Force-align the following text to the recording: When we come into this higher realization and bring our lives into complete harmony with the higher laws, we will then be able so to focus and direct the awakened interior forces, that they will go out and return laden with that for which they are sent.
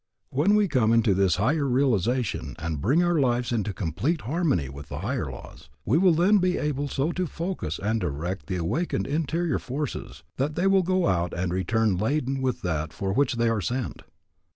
When 0.31 0.55
we 0.55 0.67
come 0.67 0.91
into 0.93 1.13
this 1.13 1.35
higher 1.35 1.67
realization 1.69 2.55
and 2.57 2.81
bring 2.81 3.03
our 3.03 3.19
lives 3.19 3.51
into 3.51 3.71
complete 3.71 4.21
harmony 4.21 4.67
with 4.67 4.89
the 4.89 5.01
higher 5.01 5.29
laws, 5.31 5.69
we 5.85 5.99
will 5.99 6.15
then 6.15 6.39
be 6.39 6.57
able 6.57 6.87
so 6.87 7.11
to 7.11 7.27
focus 7.27 7.77
and 7.77 7.99
direct 8.01 8.47
the 8.47 8.55
awakened 8.55 9.05
interior 9.05 9.59
forces, 9.59 10.23
that 10.37 10.55
they 10.55 10.65
will 10.65 10.81
go 10.81 11.05
out 11.05 11.35
and 11.35 11.53
return 11.53 11.99
laden 11.99 12.41
with 12.41 12.63
that 12.63 12.93
for 12.93 13.13
which 13.13 13.35
they 13.35 13.47
are 13.47 13.61
sent. 13.61 14.01